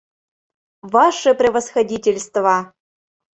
Ваше 0.93 1.31
превосходительство! 1.39 2.57